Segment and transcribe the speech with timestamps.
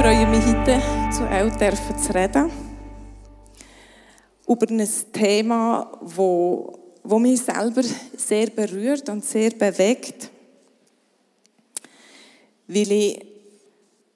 [0.00, 0.80] Freue mich heute
[1.12, 2.52] zu euch zu reden
[4.46, 7.82] über ein Thema, wo, wo mich selber
[8.16, 10.30] sehr berührt und sehr bewegt,
[12.68, 13.26] weil ich,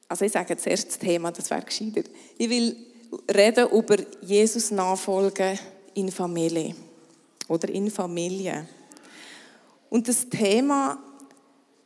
[0.07, 2.09] also ich sage zuerst das Thema, das wäre gescheiter.
[2.39, 2.77] Ich will
[3.35, 5.59] reden über Jesus nachfolgen
[5.95, 6.77] in Familie
[7.49, 8.69] oder in Familie.
[9.91, 10.97] Und das Thema,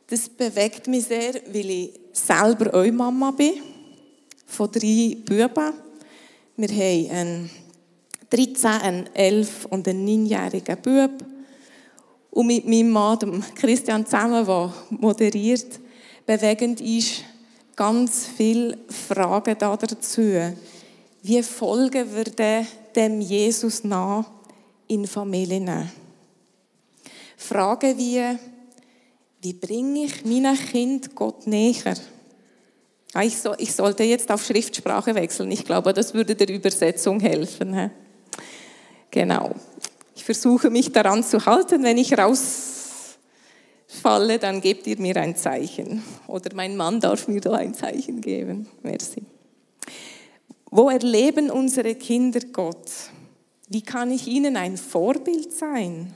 [0.05, 3.53] das bewegt mich sehr, weil ich selber auch Mama bin,
[4.47, 5.73] von drei Buben.
[6.55, 7.49] Wir haben einen
[8.29, 11.25] 13, einen 11 und einen 9-jährigen Bub.
[12.31, 15.79] Und mit meinem Mann, Christian, zusammen, der moderiert,
[16.25, 17.23] bewegend ist
[17.75, 20.55] ganz viele Fragen dazu.
[21.21, 24.25] Wie folgen wir dem Jesus nach
[24.87, 25.91] in Familien?
[27.37, 28.37] Fragen wie,
[29.41, 31.95] wie bringe ich meinen Kind Gott näher?
[33.13, 35.49] Ah, ich, so, ich sollte jetzt auf Schriftsprache wechseln.
[35.51, 37.91] Ich glaube, das würde der Übersetzung helfen.
[39.11, 39.55] Genau.
[40.15, 41.83] Ich versuche mich daran zu halten.
[41.83, 43.17] Wenn ich rausfalle,
[44.39, 46.03] dann gebt ihr mir ein Zeichen.
[46.27, 48.67] Oder mein Mann darf mir da ein Zeichen geben.
[48.83, 49.23] Merci.
[50.69, 52.91] Wo erleben unsere Kinder Gott?
[53.69, 56.13] Wie kann ich ihnen ein Vorbild sein?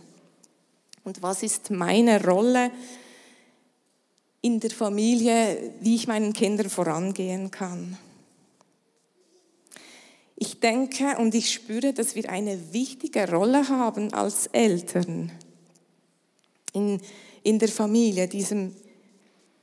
[1.03, 2.70] Und was ist meine Rolle
[4.42, 7.97] in der Familie, wie ich meinen Kindern vorangehen kann?
[10.36, 15.32] Ich denke und ich spüre, dass wir eine wichtige Rolle haben als Eltern
[16.73, 16.99] in,
[17.43, 18.76] in der Familie, diesem,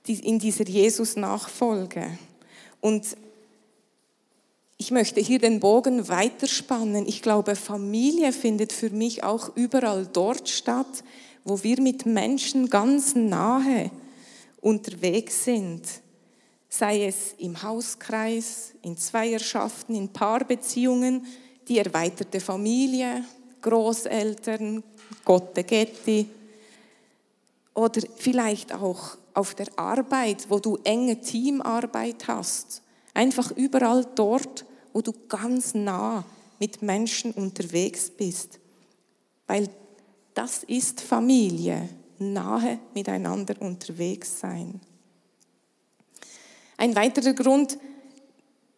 [0.07, 2.17] in dieser Jesus-Nachfolge.
[2.81, 3.17] Und
[4.77, 7.09] ich möchte hier den Bogen weiterspannen.
[7.09, 11.03] Ich glaube, Familie findet für mich auch überall dort statt,
[11.43, 13.91] wo wir mit Menschen ganz nahe
[14.69, 15.83] unterwegs sind.
[16.69, 21.25] Sei es im Hauskreis, in Zweierschaften, in Paarbeziehungen,
[21.67, 23.25] die erweiterte Familie,
[23.63, 24.83] Großeltern,
[25.25, 26.29] Gotte Getti
[27.75, 32.83] oder vielleicht auch auf der Arbeit, wo du enge Teamarbeit hast.
[33.15, 36.25] Einfach überall dort, wo du ganz nah
[36.59, 38.59] mit Menschen unterwegs bist.
[39.47, 39.69] Weil
[40.35, 44.81] das ist Familie, nahe miteinander unterwegs sein.
[46.77, 47.79] Ein weiterer Grund,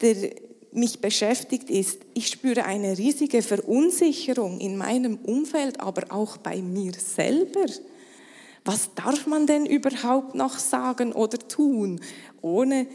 [0.00, 0.30] der
[0.72, 6.92] mich beschäftigt, ist, ich spüre eine riesige Verunsicherung in meinem Umfeld, aber auch bei mir
[6.94, 7.66] selber.
[8.64, 12.00] Was darf man denn überhaupt noch sagen oder tun,
[12.40, 12.86] ohne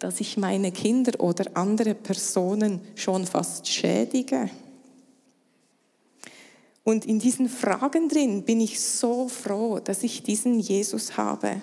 [0.00, 4.50] dass ich meine Kinder oder andere Personen schon fast schädige.
[6.90, 11.62] Und in diesen Fragen drin bin ich so froh, dass ich diesen Jesus habe,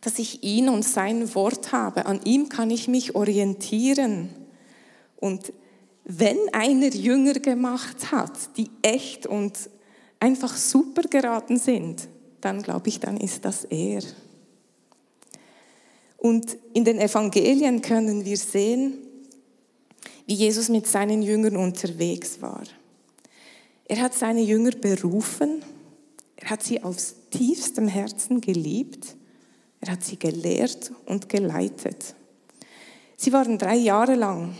[0.00, 2.06] dass ich ihn und sein Wort habe.
[2.06, 4.30] An ihm kann ich mich orientieren.
[5.16, 5.52] Und
[6.04, 9.52] wenn einer Jünger gemacht hat, die echt und
[10.18, 12.08] einfach super geraten sind,
[12.40, 14.02] dann glaube ich, dann ist das er.
[16.16, 18.94] Und in den Evangelien können wir sehen,
[20.24, 22.62] wie Jesus mit seinen Jüngern unterwegs war.
[23.86, 25.62] Er hat seine Jünger berufen,
[26.36, 29.16] er hat sie aus tiefstem Herzen geliebt,
[29.80, 32.14] er hat sie gelehrt und geleitet.
[33.16, 34.54] Sie waren drei Jahre lang,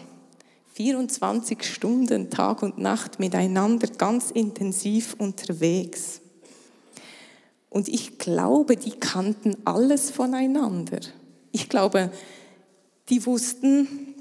[0.75, 6.21] 24 Stunden Tag und Nacht miteinander ganz intensiv unterwegs.
[7.71, 11.00] Und ich glaube, die kannten alles voneinander.
[11.50, 12.11] Ich glaube,
[13.09, 14.15] die wussten,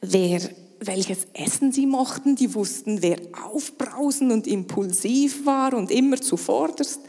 [0.00, 0.40] wer,
[0.80, 7.00] welches Essen sie mochten, die wussten, wer aufbrausend und impulsiv war und immer zuvorderst.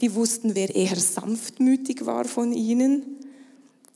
[0.00, 3.18] Die wussten, wer eher sanftmütig war von ihnen.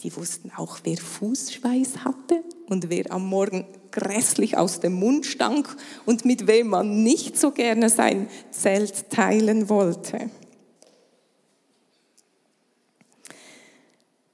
[0.03, 5.77] Die wussten auch, wer Fußschweiß hatte und wer am Morgen grässlich aus dem Mund stank
[6.07, 10.31] und mit wem man nicht so gerne sein Zelt teilen wollte.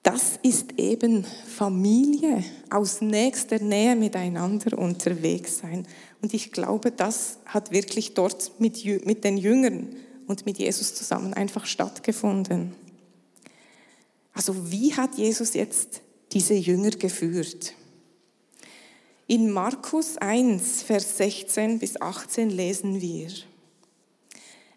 [0.09, 5.87] Das ist eben Familie, aus nächster Nähe miteinander unterwegs sein.
[6.23, 9.95] Und ich glaube, das hat wirklich dort mit, mit den Jüngern
[10.27, 12.75] und mit Jesus zusammen einfach stattgefunden.
[14.33, 16.01] Also wie hat Jesus jetzt
[16.33, 17.75] diese Jünger geführt.
[19.27, 23.29] In Markus 1, Vers 16 bis 18 lesen wir,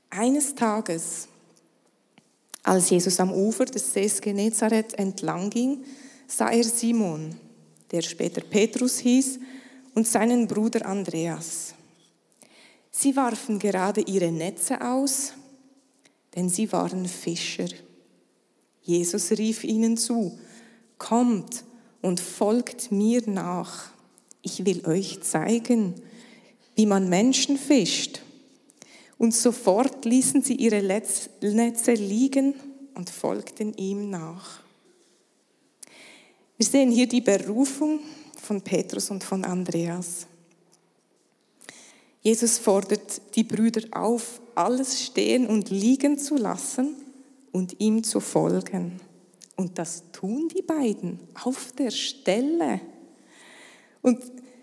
[0.09, 1.29] eines Tages,
[2.63, 5.83] als Jesus am Ufer des Sees Genezareth entlang ging,
[6.27, 7.35] sah er Simon,
[7.91, 9.39] der später Petrus hieß,
[9.93, 11.73] und seinen Bruder Andreas.
[12.91, 15.33] Sie warfen gerade ihre Netze aus,
[16.35, 17.67] denn sie waren Fischer.
[18.81, 20.39] Jesus rief ihnen zu,
[20.97, 21.63] kommt
[22.01, 23.91] und folgt mir nach.
[24.41, 25.95] Ich will euch zeigen,
[26.75, 28.21] wie man Menschen fischt.
[29.21, 32.55] Und sofort ließen sie ihre Netze liegen
[32.95, 34.63] und folgten ihm nach.
[36.57, 37.99] Wir sehen hier die Berufung
[38.41, 40.25] von Petrus und von Andreas.
[42.23, 46.95] Jesus fordert die Brüder auf, alles stehen und liegen zu lassen
[47.51, 48.99] und ihm zu folgen.
[49.55, 52.81] Und das tun die beiden auf der Stelle.
[54.01, 54.19] Und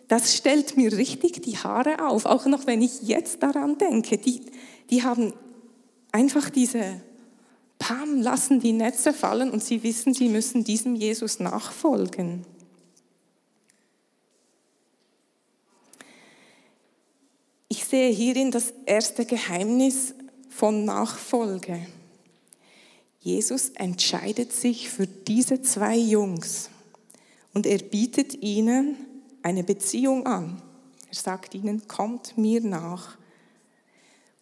[0.08, 4.16] das stellt mir richtig die Haare auf, auch noch wenn ich jetzt daran denke.
[4.16, 4.40] Die,
[4.90, 5.34] die haben
[6.12, 7.02] einfach diese
[7.78, 12.44] Pam, lassen die Netze fallen und sie wissen, sie müssen diesem Jesus nachfolgen.
[17.68, 20.14] Ich sehe hierin das erste Geheimnis
[20.48, 21.86] von Nachfolge.
[23.20, 26.70] Jesus entscheidet sich für diese zwei Jungs
[27.52, 28.96] und er bietet ihnen
[29.42, 30.62] eine Beziehung an.
[31.08, 33.16] Er sagt ihnen, kommt mir nach.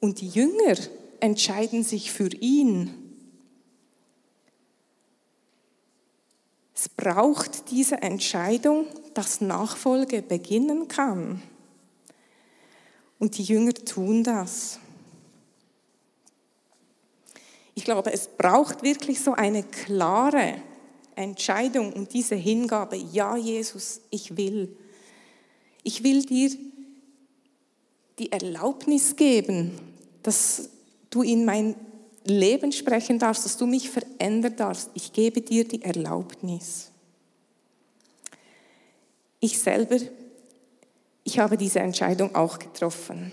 [0.00, 0.76] Und die Jünger
[1.20, 3.06] entscheiden sich für ihn.
[6.74, 11.42] Es braucht diese Entscheidung, dass Nachfolge beginnen kann.
[13.18, 14.78] Und die Jünger tun das.
[17.74, 20.60] Ich glaube, es braucht wirklich so eine klare
[21.14, 22.96] Entscheidung und diese Hingabe.
[22.96, 24.76] Ja, Jesus, ich will.
[25.86, 26.50] Ich will dir
[28.18, 29.70] die Erlaubnis geben,
[30.24, 30.68] dass
[31.10, 31.76] du in mein
[32.24, 34.90] Leben sprechen darfst, dass du mich verändern darfst.
[34.94, 36.90] Ich gebe dir die Erlaubnis.
[39.38, 39.98] Ich selber
[41.22, 43.30] ich habe diese Entscheidung auch getroffen.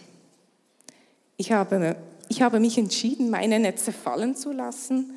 [1.38, 1.96] Ich habe,
[2.30, 5.16] ich habe mich entschieden, meine Netze fallen zu lassen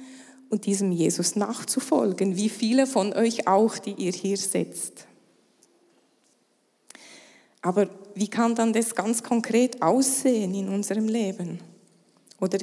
[0.48, 5.06] und diesem Jesus nachzufolgen, wie viele von euch auch, die ihr hier sitzt.
[7.66, 11.58] Aber wie kann dann das ganz konkret aussehen in unserem Leben?
[12.40, 12.58] Oder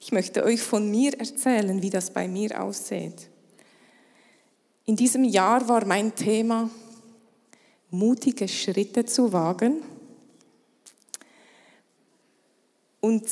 [0.00, 3.28] ich möchte euch von mir erzählen, wie das bei mir aussieht.
[4.86, 6.70] In diesem Jahr war mein Thema
[7.90, 9.82] mutige Schritte zu wagen
[13.00, 13.28] und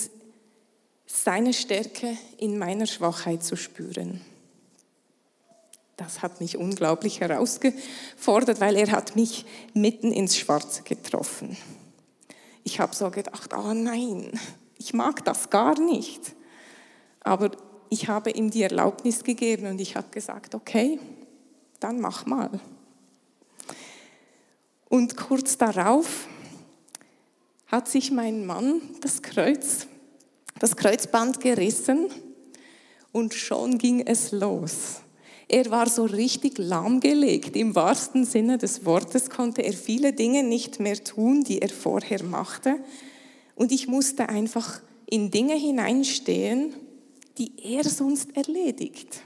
[1.06, 4.20] seine Stärke in meiner Schwachheit zu spüren.
[5.98, 11.56] Das hat mich unglaublich herausgefordert, weil er hat mich mitten ins Schwarze getroffen.
[12.62, 14.30] Ich habe so gedacht, oh nein,
[14.78, 16.36] ich mag das gar nicht.
[17.18, 17.50] Aber
[17.90, 21.00] ich habe ihm die Erlaubnis gegeben und ich habe gesagt, okay,
[21.80, 22.60] dann mach mal.
[24.88, 26.28] Und kurz darauf
[27.66, 29.88] hat sich mein Mann das Kreuz,
[30.60, 32.06] das Kreuzband gerissen
[33.10, 35.00] und schon ging es los.
[35.48, 37.56] Er war so richtig lahmgelegt.
[37.56, 42.22] Im wahrsten Sinne des Wortes konnte er viele Dinge nicht mehr tun, die er vorher
[42.22, 42.76] machte.
[43.56, 46.74] Und ich musste einfach in Dinge hineinstehen,
[47.38, 49.22] die er sonst erledigt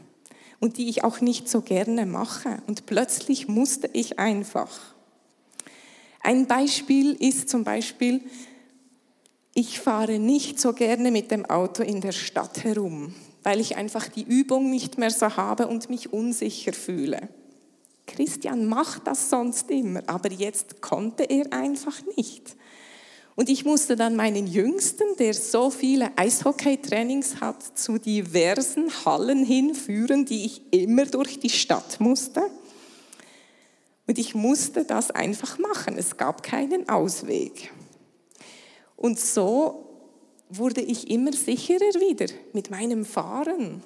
[0.61, 2.63] und die ich auch nicht so gerne mache.
[2.69, 4.71] Und plötzlich musste ich einfach.
[6.21, 8.21] Ein Beispiel ist zum Beispiel,
[9.55, 13.13] ich fahre nicht so gerne mit dem Auto in der Stadt herum,
[13.43, 17.29] weil ich einfach die Übung nicht mehr so habe und mich unsicher fühle.
[18.07, 22.57] Christian macht das sonst immer, aber jetzt konnte er einfach nicht.
[23.35, 30.27] Und ich musste dann meinen Jüngsten, der so viele Eishockey-Trainings hat, zu diversen Hallen hinführen,
[30.27, 32.43] die ich immer durch die Stadt musste.
[34.07, 35.97] Und ich musste das einfach machen.
[35.97, 37.73] Es gab keinen Ausweg.
[38.97, 39.92] Und so
[40.59, 43.83] wurde ich immer sicherer wieder mit meinem Fahren.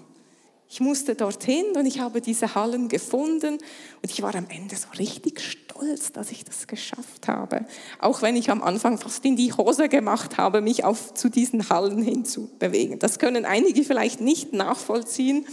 [0.69, 3.55] Ich musste dorthin und ich habe diese Hallen gefunden
[4.03, 7.67] und ich war am Ende so richtig stolz, dass ich das geschafft habe.
[8.01, 11.69] Auch wenn ich am Anfang fast in die Hose gemacht habe, mich auf zu diesen
[11.69, 12.99] Hallen hinzubewegen.
[12.99, 15.47] Das können einige vielleicht nicht nachvollziehen,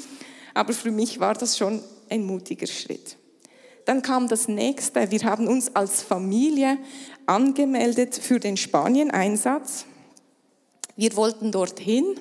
[0.55, 3.17] aber für mich war das schon ein mutiger Schritt.
[3.85, 5.11] Dann kam das nächste.
[5.11, 6.77] Wir haben uns als Familie
[7.27, 9.85] angemeldet für den Spanien-Einsatz.
[10.95, 12.19] Wir wollten dorthin.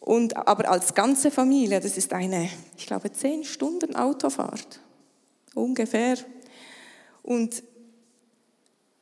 [0.00, 4.80] Und, aber als ganze Familie, das ist eine, ich glaube, zehn Stunden Autofahrt.
[5.54, 6.18] Ungefähr.
[7.22, 7.62] Und,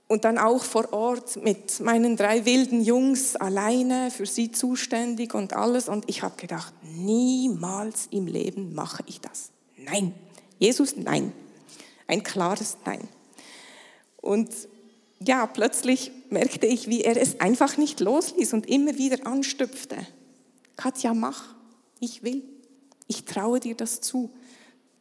[0.07, 5.55] und dann auch vor Ort mit meinen drei wilden Jungs alleine, für sie zuständig und
[5.55, 5.89] alles.
[5.89, 9.51] Und ich habe gedacht, niemals im Leben mache ich das.
[9.77, 10.15] Nein.
[10.59, 11.33] Jesus, nein.
[12.07, 13.09] Ein klares Nein.
[14.21, 14.51] Und
[15.27, 19.97] ja, plötzlich merkte ich, wie er es einfach nicht losließ und immer wieder anstüpfte.
[20.77, 21.55] Katja, mach,
[22.01, 22.43] ich will.
[23.07, 24.31] Ich traue dir das zu.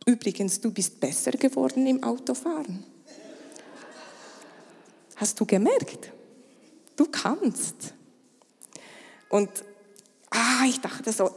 [0.05, 2.83] Übrigens, du bist besser geworden im Autofahren.
[5.15, 6.11] Hast du gemerkt?
[6.95, 7.93] Du kannst.
[9.29, 9.49] Und
[10.29, 11.29] ah, ich dachte so,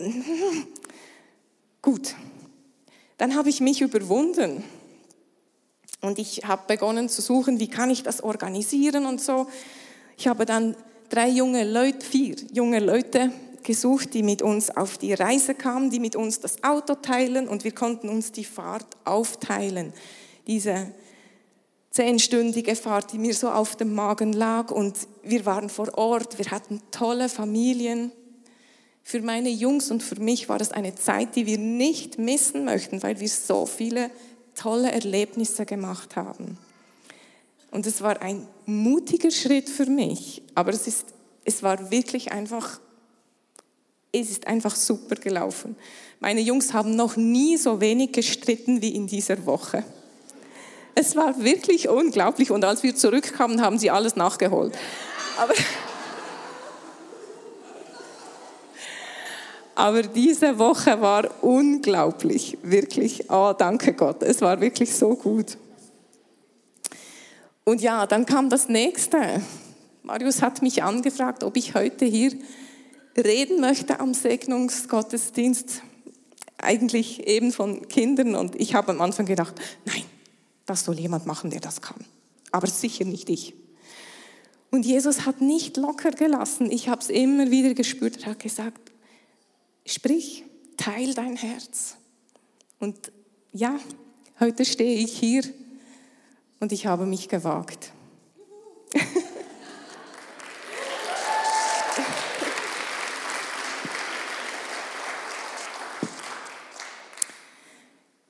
[1.82, 2.14] gut.
[3.18, 4.64] Dann habe ich mich überwunden
[6.04, 9.46] und ich habe begonnen zu suchen, wie kann ich das organisieren und so.
[10.16, 10.76] Ich habe dann
[11.08, 13.32] drei junge Leute, vier junge Leute
[13.62, 17.64] gesucht, die mit uns auf die Reise kamen, die mit uns das Auto teilen und
[17.64, 19.92] wir konnten uns die Fahrt aufteilen.
[20.46, 20.92] Diese
[21.90, 26.50] zehnstündige Fahrt, die mir so auf dem Magen lag und wir waren vor Ort, wir
[26.50, 28.12] hatten tolle Familien.
[29.02, 33.02] Für meine Jungs und für mich war das eine Zeit, die wir nicht missen möchten,
[33.02, 34.10] weil wir so viele
[34.54, 36.58] tolle Erlebnisse gemacht haben.
[37.70, 41.06] Und es war ein mutiger Schritt für mich, aber es, ist,
[41.44, 42.80] es war wirklich einfach,
[44.12, 45.76] es ist einfach super gelaufen.
[46.20, 49.84] Meine Jungs haben noch nie so wenig gestritten wie in dieser Woche.
[50.94, 54.72] Es war wirklich unglaublich und als wir zurückkamen, haben sie alles nachgeholt.
[55.36, 55.54] Aber
[59.74, 63.30] Aber diese Woche war unglaublich, wirklich.
[63.30, 65.58] Oh, danke Gott, es war wirklich so gut.
[67.64, 69.42] Und ja, dann kam das nächste.
[70.02, 72.32] Marius hat mich angefragt, ob ich heute hier
[73.16, 75.82] reden möchte am Segnungsgottesdienst,
[76.58, 78.34] eigentlich eben von Kindern.
[78.34, 79.54] Und ich habe am Anfang gedacht,
[79.86, 80.04] nein,
[80.66, 82.04] das soll jemand machen, der das kann.
[82.52, 83.54] Aber sicher nicht ich.
[84.70, 86.70] Und Jesus hat nicht locker gelassen.
[86.70, 88.18] Ich habe es immer wieder gespürt.
[88.22, 88.92] Er hat gesagt,
[89.86, 90.44] Sprich,
[90.76, 91.96] teil dein Herz.
[92.78, 93.12] Und
[93.52, 93.78] ja,
[94.40, 95.44] heute stehe ich hier
[96.60, 97.92] und ich habe mich gewagt.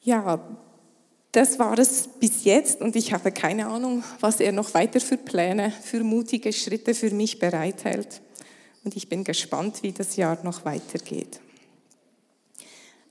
[0.03, 0.45] ja,
[1.31, 5.17] das war es bis jetzt und ich habe keine Ahnung, was er noch weiter für
[5.17, 8.21] Pläne, für mutige Schritte für mich bereithält.
[8.85, 11.41] Und ich bin gespannt, wie das Jahr noch weitergeht.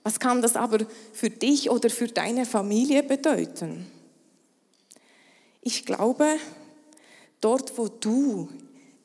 [0.04, 3.88] Was kann das aber für dich oder für deine Familie bedeuten?
[5.62, 6.38] Ich glaube,
[7.40, 8.50] dort, wo du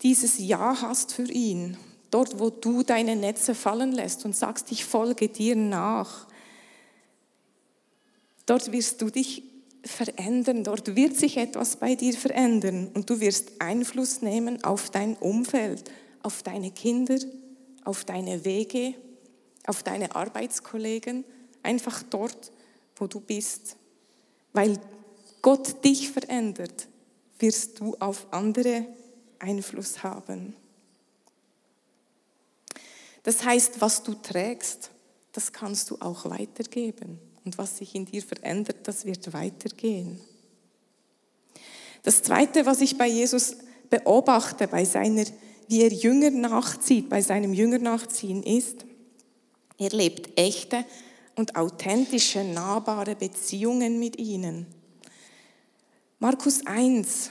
[0.02, 1.76] dieses Ja hast für ihn,
[2.11, 6.26] dort, wo du deine Netze fallen lässt und sagst, ich folge dir nach,
[8.47, 9.45] dort wirst du dich
[9.85, 15.17] verändern, dort wird sich etwas bei dir verändern und du wirst Einfluss nehmen auf dein
[15.17, 15.90] Umfeld,
[16.23, 17.19] auf deine Kinder,
[17.85, 18.95] auf deine Wege,
[19.67, 21.25] auf deine Arbeitskollegen,
[21.62, 22.53] einfach dort,
[22.97, 23.77] wo du bist.
[24.53, 24.79] Weil
[25.43, 26.88] Gott dich verändert,
[27.38, 28.87] wirst du auf andere
[29.38, 30.55] Einfluss haben.
[33.23, 34.91] Das heißt, was du trägst,
[35.33, 37.19] das kannst du auch weitergeben.
[37.45, 40.21] Und was sich in dir verändert, das wird weitergehen.
[42.03, 43.57] Das Zweite, was ich bei Jesus
[43.91, 45.25] beobachte, bei seiner,
[45.69, 48.85] wie er Jünger nachzieht, bei seinem Jünger nachziehen, ist,
[49.78, 50.85] er lebt echte
[51.37, 54.66] und authentische, nahbare Beziehungen mit ihnen.
[56.18, 57.30] Markus 1,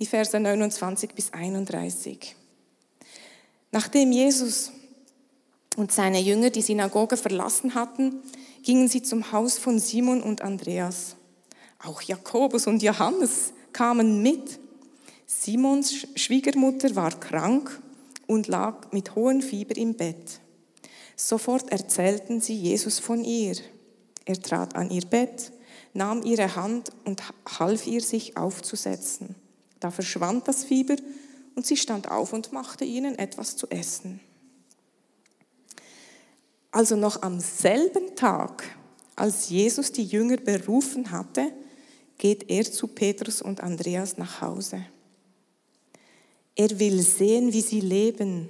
[0.00, 2.34] die Verse 29 bis 31.
[3.70, 4.72] Nachdem Jesus
[5.76, 8.22] und seine Jünger die Synagoge verlassen hatten,
[8.62, 11.16] gingen sie zum Haus von Simon und Andreas.
[11.84, 14.58] Auch Jakobus und Johannes kamen mit.
[15.26, 17.82] Simons Schwiegermutter war krank
[18.26, 20.40] und lag mit hohem Fieber im Bett.
[21.16, 23.56] Sofort erzählten sie Jesus von ihr.
[24.26, 25.50] Er trat an ihr Bett,
[25.94, 27.22] nahm ihre Hand und
[27.58, 29.34] half ihr, sich aufzusetzen.
[29.80, 30.96] Da verschwand das Fieber
[31.54, 34.20] und sie stand auf und machte ihnen etwas zu essen.
[36.70, 38.64] Also noch am selben Tag,
[39.14, 41.50] als Jesus die Jünger berufen hatte,
[42.18, 44.84] geht er zu Petrus und Andreas nach Hause.
[46.54, 48.48] Er will sehen, wie sie leben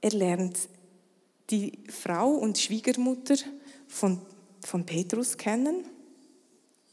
[0.00, 0.58] er lernt
[1.50, 3.36] die Frau und Schwiegermutter
[3.86, 4.20] von,
[4.60, 5.84] von Petrus kennen,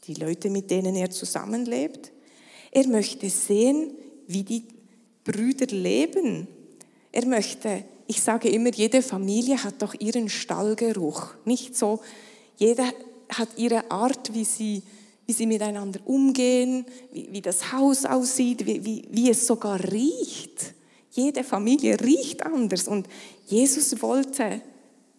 [0.04, 2.12] die Leute, mit denen er zusammenlebt.
[2.70, 3.92] Er möchte sehen,
[4.26, 4.64] wie die
[5.24, 6.48] Brüder leben.
[7.12, 11.34] Er möchte ich sage immer, jede Familie hat doch ihren Stallgeruch.
[11.44, 12.00] Nicht so,
[12.56, 12.86] jeder
[13.28, 14.82] hat ihre Art, wie sie,
[15.26, 20.74] wie sie miteinander umgehen, wie, wie das Haus aussieht, wie, wie, wie es sogar riecht.
[21.16, 23.08] Jede Familie riecht anders und
[23.46, 24.60] Jesus wollte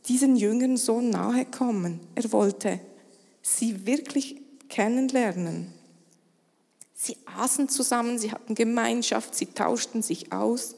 [0.07, 1.99] diesen Jüngern so nahe kommen.
[2.13, 2.79] Er wollte
[3.41, 4.35] sie wirklich
[4.69, 5.73] kennenlernen.
[6.93, 10.75] Sie aßen zusammen, sie hatten Gemeinschaft, sie tauschten sich aus.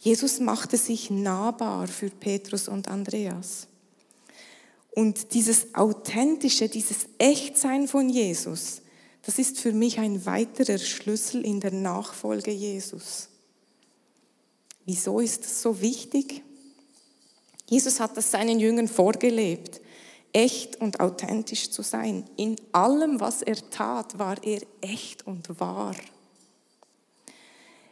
[0.00, 3.68] Jesus machte sich nahbar für Petrus und Andreas.
[4.90, 8.82] Und dieses authentische, dieses Echtsein von Jesus,
[9.24, 13.28] das ist für mich ein weiterer Schlüssel in der Nachfolge Jesus.
[14.84, 16.42] Wieso ist das so wichtig?
[17.68, 19.80] Jesus hat das seinen Jüngern vorgelebt,
[20.32, 22.24] echt und authentisch zu sein.
[22.36, 25.94] In allem, was er tat, war er echt und wahr.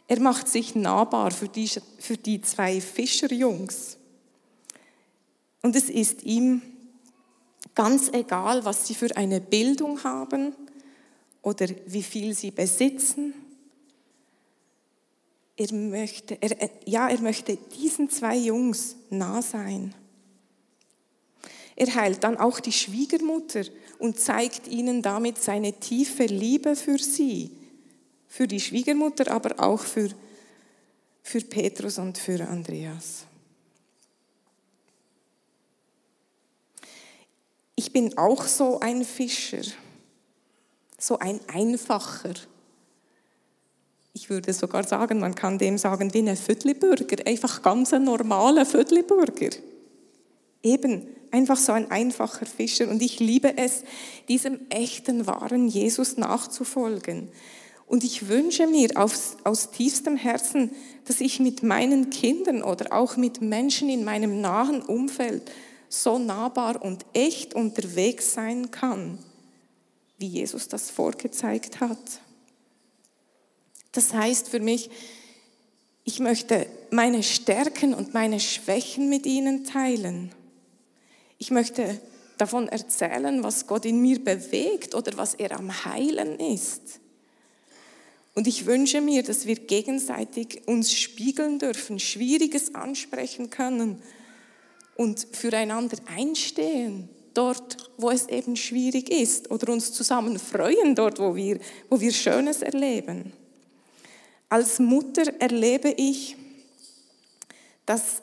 [0.07, 1.69] Er macht sich nahbar für die,
[1.99, 3.97] für die zwei Fischerjungs.
[5.61, 6.61] Und es ist ihm
[7.75, 10.53] ganz egal, was sie für eine Bildung haben
[11.41, 13.33] oder wie viel sie besitzen.
[15.61, 19.93] Er möchte, er, ja, er möchte diesen zwei Jungs nah sein.
[21.75, 23.65] Er heilt dann auch die Schwiegermutter
[23.99, 27.51] und zeigt ihnen damit seine tiefe Liebe für sie
[28.31, 30.09] für die Schwiegermutter, aber auch für,
[31.21, 33.25] für Petrus und für Andreas.
[37.75, 39.63] Ich bin auch so ein Fischer,
[40.97, 42.33] so ein einfacher.
[44.13, 48.65] Ich würde sogar sagen, man kann dem sagen, wie ein Vödliburger, einfach ganz ein normaler
[48.65, 49.51] Vödliburger.
[50.63, 52.89] Eben, einfach so ein einfacher Fischer.
[52.89, 53.83] Und ich liebe es,
[54.27, 57.29] diesem echten, wahren Jesus nachzufolgen.
[57.87, 60.71] Und ich wünsche mir aus, aus tiefstem Herzen,
[61.05, 65.51] dass ich mit meinen Kindern oder auch mit Menschen in meinem nahen Umfeld
[65.89, 69.19] so nahbar und echt unterwegs sein kann,
[70.17, 71.97] wie Jesus das vorgezeigt hat.
[73.91, 74.89] Das heißt für mich,
[76.03, 80.31] ich möchte meine Stärken und meine Schwächen mit ihnen teilen.
[81.37, 81.99] Ich möchte
[82.37, 86.99] davon erzählen, was Gott in mir bewegt oder was er am Heilen ist.
[88.33, 94.01] Und ich wünsche mir, dass wir gegenseitig uns spiegeln dürfen, Schwieriges ansprechen können
[94.95, 101.35] und füreinander einstehen, dort, wo es eben schwierig ist, oder uns zusammen freuen, dort, wo
[101.35, 103.33] wir, wo wir Schönes erleben.
[104.51, 106.35] Als Mutter erlebe ich,
[107.85, 108.21] dass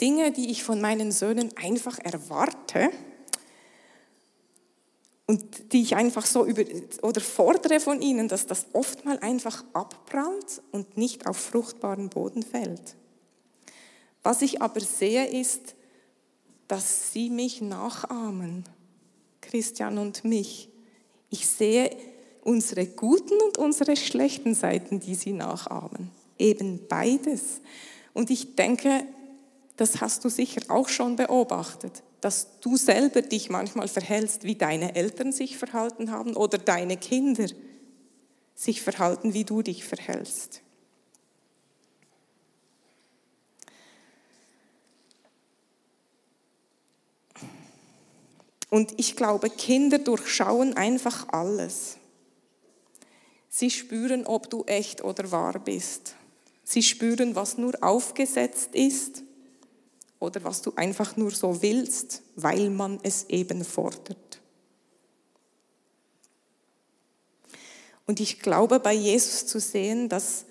[0.00, 2.90] Dinge, die ich von meinen Söhnen einfach erwarte,
[5.26, 6.62] und die ich einfach so über
[7.02, 12.42] oder fordere von ihnen, dass das oft mal einfach abprallt und nicht auf fruchtbaren Boden
[12.42, 12.96] fällt.
[14.22, 15.74] Was ich aber sehe, ist,
[16.66, 18.64] dass sie mich nachahmen,
[19.42, 20.70] Christian und mich.
[21.28, 21.94] Ich sehe
[22.48, 26.10] unsere guten und unsere schlechten Seiten, die sie nachahmen.
[26.38, 27.60] Eben beides.
[28.14, 29.04] Und ich denke,
[29.76, 34.96] das hast du sicher auch schon beobachtet dass du selber dich manchmal verhältst, wie deine
[34.96, 37.46] Eltern sich verhalten haben oder deine Kinder
[38.54, 40.62] sich verhalten, wie du dich verhältst.
[48.70, 51.97] Und ich glaube, Kinder durchschauen einfach alles.
[53.58, 56.14] Sie spüren, ob du echt oder wahr bist.
[56.62, 59.24] Sie spüren, was nur aufgesetzt ist
[60.20, 64.40] oder was du einfach nur so willst, weil man es eben fordert.
[68.06, 70.44] Und ich glaube bei Jesus zu sehen, dass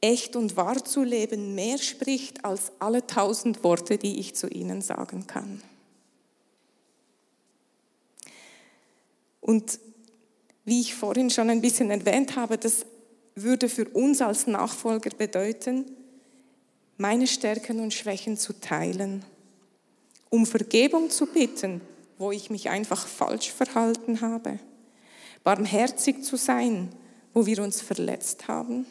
[0.00, 4.82] echt und wahr zu leben mehr spricht als alle tausend Worte, die ich zu ihnen
[4.82, 5.64] sagen kann.
[9.40, 9.80] Und
[10.68, 12.84] wie ich vorhin schon ein bisschen erwähnt habe, das
[13.34, 15.86] würde für uns als Nachfolger bedeuten,
[16.98, 19.24] meine Stärken und Schwächen zu teilen,
[20.28, 21.80] um Vergebung zu bitten,
[22.18, 24.58] wo ich mich einfach falsch verhalten habe,
[25.42, 26.90] barmherzig zu sein,
[27.32, 28.84] wo wir uns verletzt haben,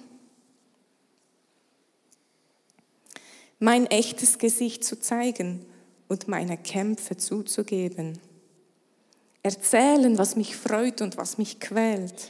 [3.59, 5.63] mein echtes Gesicht zu zeigen
[6.07, 8.19] und meine Kämpfe zuzugeben,
[9.47, 12.29] erzählen, was mich freut und was mich quält,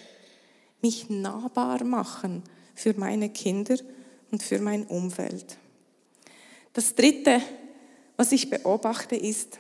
[0.81, 2.43] mich nahbar machen
[2.75, 3.77] für meine Kinder
[4.31, 5.57] und für mein Umfeld.
[6.73, 7.41] Das Dritte,
[8.17, 9.57] was ich beobachte, ist,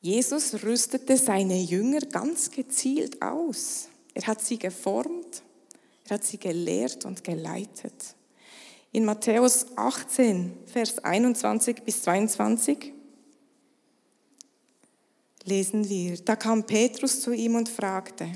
[0.00, 3.88] Jesus rüstete seine Jünger ganz gezielt aus.
[4.14, 5.42] Er hat sie geformt,
[6.08, 8.16] er hat sie gelehrt und geleitet.
[8.90, 12.93] In Matthäus 18, Vers 21 bis 22
[15.44, 18.30] lesen wir, da kam Petrus zu ihm und fragte,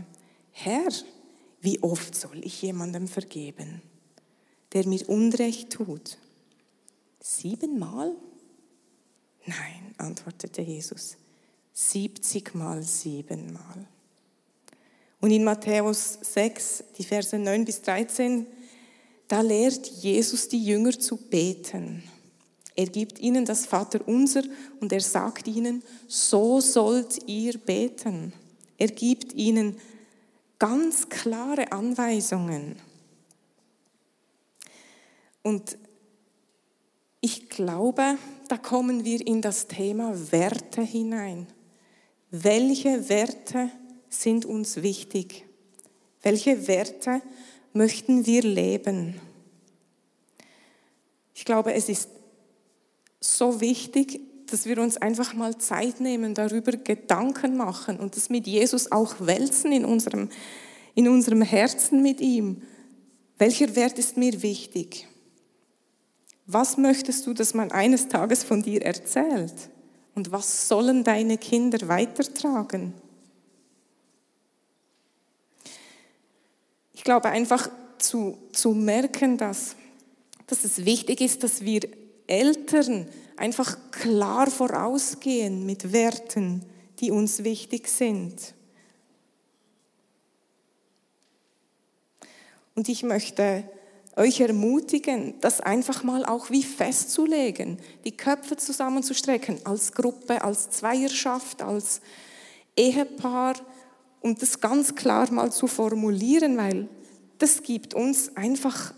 [0.51, 0.88] Herr,
[1.61, 3.83] wie oft soll ich jemandem vergeben,
[4.73, 6.18] der mir Unrecht tut?
[7.21, 8.14] Siebenmal?
[9.47, 11.16] Nein, antwortete Jesus,
[11.73, 13.87] siebzigmal siebenmal.
[15.21, 18.47] Und in Matthäus 6, die Verse 9 bis 13,
[19.27, 22.03] da lehrt Jesus die Jünger zu beten.
[22.79, 24.45] Er gibt ihnen das Vaterunser
[24.79, 28.33] und er sagt ihnen, so sollt ihr beten.
[28.77, 29.77] Er gibt ihnen
[30.61, 32.77] ganz klare Anweisungen.
[35.43, 35.77] Und
[37.21, 41.49] ich glaube, da kommen wir in das Thema Werte hinein.
[42.31, 43.73] Welche Werte
[44.09, 45.47] sind uns wichtig?
[46.23, 47.23] Welche Werte
[47.73, 49.21] möchten wir leben?
[51.35, 52.11] Ich glaube, es ist
[53.20, 58.46] so wichtig, dass wir uns einfach mal Zeit nehmen, darüber Gedanken machen und das mit
[58.46, 60.31] Jesus auch wälzen in unserem,
[60.94, 62.62] in unserem Herzen mit ihm.
[63.37, 65.07] Welcher Wert ist mir wichtig?
[66.46, 69.52] Was möchtest du, dass man eines Tages von dir erzählt?
[70.14, 72.94] Und was sollen deine Kinder weitertragen?
[76.94, 79.76] Ich glaube einfach zu, zu merken, dass,
[80.46, 81.83] dass es wichtig ist, dass wir
[82.29, 86.64] Eltern einfach klar vorausgehen mit Werten,
[87.01, 88.55] die uns wichtig sind.
[92.75, 93.64] Und ich möchte
[94.14, 101.62] euch ermutigen, das einfach mal auch wie festzulegen, die Köpfe zusammenzustrecken, als Gruppe, als Zweierschaft,
[101.62, 102.01] als
[102.77, 103.55] Ehepaar
[104.21, 106.88] und das ganz klar mal zu formulieren, weil
[107.38, 108.93] das gibt uns einfach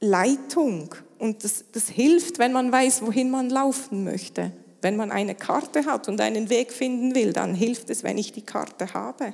[0.00, 4.52] Leitung und das, das hilft, wenn man weiß, wohin man laufen möchte.
[4.82, 8.32] Wenn man eine Karte hat und einen Weg finden will, dann hilft es, wenn ich
[8.32, 9.32] die Karte habe.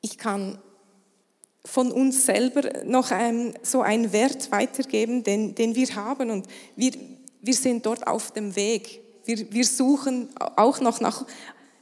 [0.00, 0.58] Ich kann
[1.64, 6.32] von uns selber noch ein, so einen Wert weitergeben, den, den wir haben.
[6.32, 6.90] Und wir,
[7.40, 9.00] wir sind dort auf dem Weg.
[9.26, 11.24] Wir, wir suchen auch noch nach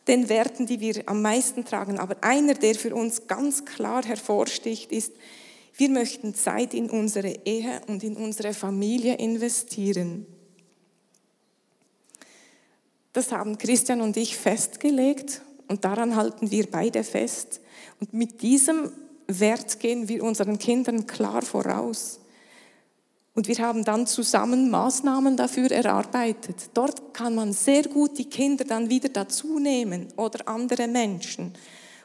[0.06, 1.98] den Werten, die wir am meisten tragen.
[1.98, 5.14] Aber einer, der für uns ganz klar hervorsticht, ist,
[5.76, 10.26] wir möchten Zeit in unsere Ehe und in unsere Familie investieren.
[13.12, 17.60] Das haben Christian und ich festgelegt und daran halten wir beide fest.
[18.00, 18.92] Und mit diesem
[19.26, 22.20] Wert gehen wir unseren Kindern klar voraus.
[23.34, 26.70] Und wir haben dann zusammen Maßnahmen dafür erarbeitet.
[26.74, 31.54] Dort kann man sehr gut die Kinder dann wieder dazu nehmen oder andere Menschen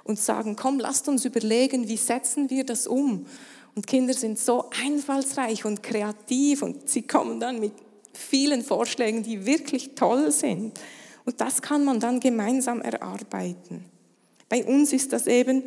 [0.06, 3.26] und sagen, komm, lasst uns überlegen, wie setzen wir das um.
[3.76, 7.74] Und Kinder sind so einfallsreich und kreativ und sie kommen dann mit
[8.14, 10.80] vielen Vorschlägen, die wirklich toll sind.
[11.26, 13.84] Und das kann man dann gemeinsam erarbeiten.
[14.48, 15.64] Bei uns ist das eben,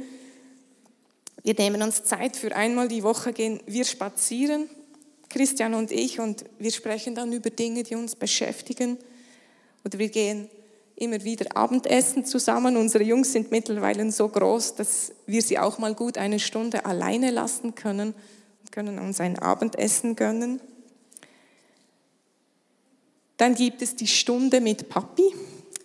[1.43, 4.71] wir nehmen uns Zeit für einmal die Woche gehen wir spazieren,
[5.29, 8.97] Christian und ich, und wir sprechen dann über Dinge, die uns beschäftigen.
[9.85, 10.49] Oder wir gehen
[10.99, 12.77] immer wieder Abendessen zusammen.
[12.77, 17.31] Unsere Jungs sind mittlerweile so groß, dass wir sie auch mal gut eine Stunde alleine
[17.31, 18.15] lassen können
[18.61, 20.61] und können uns ein Abendessen gönnen.
[23.37, 25.33] Dann gibt es die Stunde mit Papi,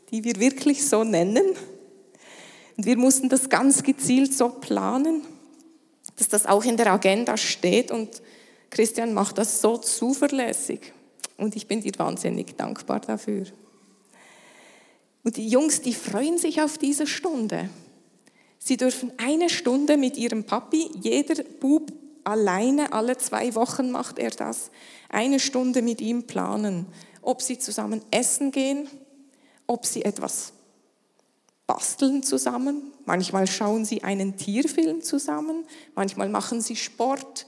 [0.10, 1.46] die wir wirklich so nennen.
[2.76, 5.22] Und wir mussten das ganz gezielt so planen,
[6.16, 7.92] dass das auch in der Agenda steht.
[7.92, 8.24] Und
[8.72, 10.94] Christian macht das so zuverlässig.
[11.38, 13.46] Und ich bin dir wahnsinnig dankbar dafür.
[15.24, 17.70] Und die Jungs, die freuen sich auf diese Stunde.
[18.60, 21.92] Sie dürfen eine Stunde mit ihrem Papi, jeder Bub
[22.24, 24.72] alleine, alle zwei Wochen macht er das,
[25.10, 26.86] eine Stunde mit ihm planen,
[27.22, 28.88] ob sie zusammen essen gehen,
[29.68, 30.54] ob sie etwas
[31.68, 37.48] basteln zusammen, manchmal schauen sie einen Tierfilm zusammen, manchmal machen sie Sport,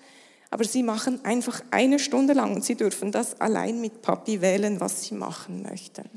[0.50, 4.80] aber sie machen einfach eine Stunde lang und sie dürfen das allein mit Papi wählen,
[4.80, 6.10] was sie machen möchten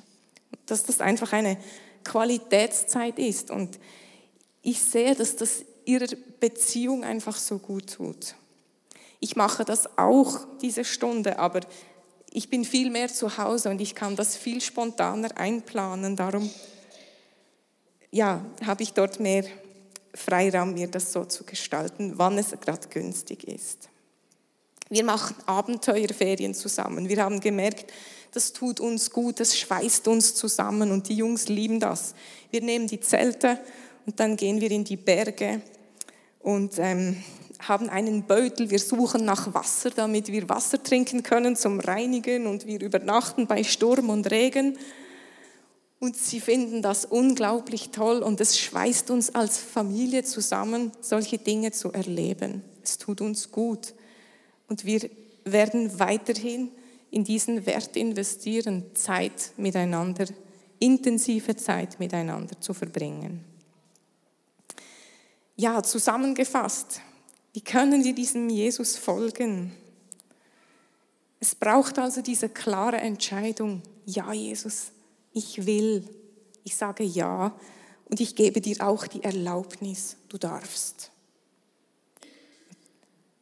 [0.66, 1.58] dass das einfach eine
[2.04, 3.50] Qualitätszeit ist.
[3.50, 3.78] Und
[4.62, 6.08] ich sehe, dass das ihrer
[6.40, 8.34] Beziehung einfach so gut tut.
[9.20, 11.60] Ich mache das auch, diese Stunde, aber
[12.30, 16.14] ich bin viel mehr zu Hause und ich kann das viel spontaner einplanen.
[16.14, 16.50] Darum
[18.10, 19.44] ja, habe ich dort mehr
[20.14, 23.88] Freiraum, mir das so zu gestalten, wann es gerade günstig ist.
[24.90, 27.08] Wir machen Abenteuerferien zusammen.
[27.08, 27.92] Wir haben gemerkt,
[28.32, 32.14] das tut uns gut, das schweißt uns zusammen und die Jungs lieben das.
[32.50, 33.58] Wir nehmen die Zelte
[34.06, 35.60] und dann gehen wir in die Berge
[36.40, 37.22] und ähm,
[37.60, 42.66] haben einen Beutel, wir suchen nach Wasser, damit wir Wasser trinken können zum Reinigen und
[42.66, 44.78] wir übernachten bei Sturm und Regen.
[46.00, 51.72] Und sie finden das unglaublich toll und es schweißt uns als Familie zusammen, solche Dinge
[51.72, 52.62] zu erleben.
[52.84, 53.94] Es tut uns gut
[54.68, 55.08] und wir
[55.44, 56.70] werden weiterhin
[57.10, 60.26] in diesen Wert investieren, Zeit miteinander,
[60.78, 63.44] intensive Zeit miteinander zu verbringen.
[65.56, 67.00] Ja, zusammengefasst,
[67.52, 69.72] wie können wir diesem Jesus folgen?
[71.40, 74.92] Es braucht also diese klare Entscheidung, ja Jesus,
[75.32, 76.08] ich will,
[76.64, 77.56] ich sage ja
[78.08, 81.10] und ich gebe dir auch die Erlaubnis, du darfst.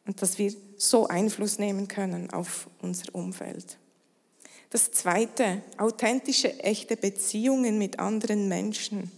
[0.07, 3.79] Und dass wir so Einfluss nehmen können auf unser Umfeld.
[4.71, 9.11] Das Zweite, authentische, echte Beziehungen mit anderen Menschen.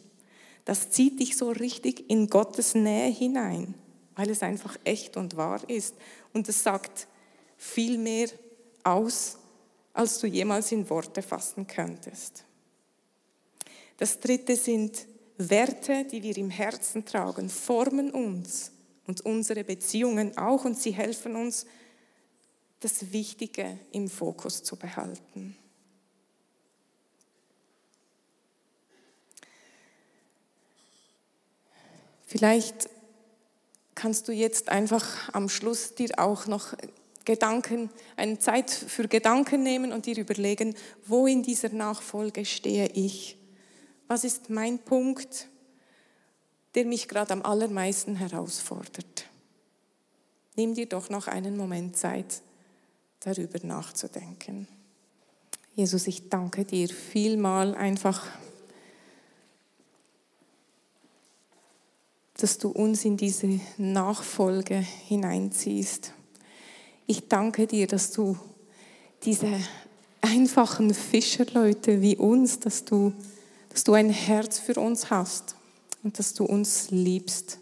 [0.64, 3.74] Das zieht dich so richtig in Gottes Nähe hinein,
[4.14, 5.94] weil es einfach echt und wahr ist.
[6.32, 7.08] Und es sagt
[7.56, 8.28] viel mehr
[8.84, 9.38] aus,
[9.94, 12.44] als du jemals in Worte fassen könntest.
[13.96, 15.06] Das Dritte sind
[15.38, 18.72] Werte, die wir im Herzen tragen, formen uns
[19.08, 21.66] und unsere Beziehungen auch und sie helfen uns,
[22.80, 25.56] das Wichtige im Fokus zu behalten.
[32.26, 32.90] Vielleicht
[33.94, 36.74] kannst du jetzt einfach am Schluss dir auch noch
[37.24, 40.74] Gedanken, eine Zeit für Gedanken nehmen und dir überlegen,
[41.06, 43.38] wo in dieser Nachfolge stehe ich?
[44.06, 45.48] Was ist mein Punkt?
[46.74, 49.26] Der mich gerade am allermeisten herausfordert.
[50.56, 52.42] Nimm dir doch noch einen Moment Zeit,
[53.20, 54.66] darüber nachzudenken.
[55.74, 58.26] Jesus, ich danke dir vielmal einfach,
[62.34, 66.12] dass du uns in diese Nachfolge hineinziehst.
[67.06, 68.36] Ich danke dir, dass du
[69.24, 69.60] diese
[70.20, 73.12] einfachen Fischerleute wie uns, dass du,
[73.70, 75.57] dass du ein Herz für uns hast
[76.08, 77.58] und dass du uns liebst.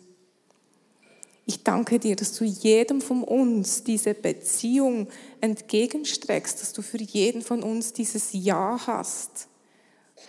[1.47, 5.09] Ich danke dir, dass du jedem von uns diese Beziehung
[5.41, 9.49] entgegenstreckst, dass du für jeden von uns dieses Ja hast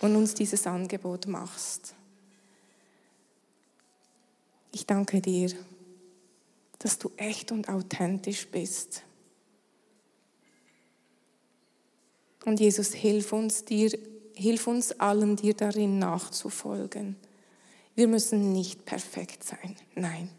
[0.00, 1.94] und uns dieses Angebot machst.
[4.72, 5.52] Ich danke dir,
[6.80, 9.04] dass du echt und authentisch bist.
[12.44, 13.96] Und Jesus, hilf uns dir,
[14.34, 17.14] hilf uns allen, dir darin nachzufolgen.
[17.98, 19.74] Wir müssen nicht perfekt sein.
[19.96, 20.30] Nein.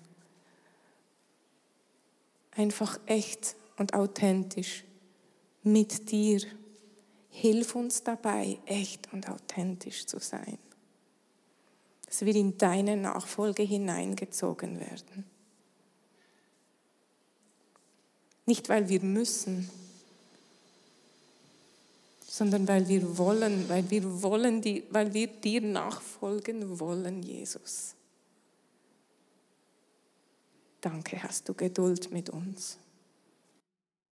[2.52, 4.86] Einfach echt und authentisch
[5.64, 6.40] mit dir.
[7.28, 10.58] Hilf uns dabei, echt und authentisch zu sein.
[12.06, 15.26] Dass wir in deine Nachfolge hineingezogen werden.
[18.46, 19.70] Nicht, weil wir müssen,
[22.30, 27.96] sondern weil wir wollen, weil wir wollen, die, weil wir dir nachfolgen wollen, Jesus.
[30.80, 32.78] Danke, hast du Geduld mit uns.